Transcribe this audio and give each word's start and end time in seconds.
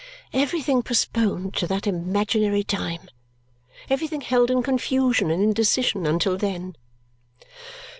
Everything 0.33 0.81
postponed 0.81 1.53
to 1.57 1.67
that 1.67 1.85
imaginary 1.85 2.63
time! 2.63 3.07
Everything 3.87 4.21
held 4.21 4.49
in 4.49 4.63
confusion 4.63 5.29
and 5.29 5.43
indecision 5.43 6.07
until 6.07 6.39
then! 6.39 6.75